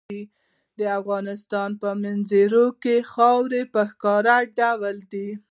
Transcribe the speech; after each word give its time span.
د 0.79 0.81
افغانستان 0.99 1.69
په 1.81 1.89
منظره 2.03 2.65
کې 2.83 2.95
خاوره 3.13 3.61
په 3.73 3.81
ښکاره 3.91 4.37
ډول 4.59 4.97
دي. 5.13 5.29